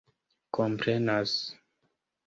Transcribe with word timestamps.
komprenas 0.55 1.33